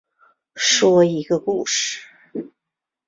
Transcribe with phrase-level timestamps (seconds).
[0.55, 2.01] 说一个故事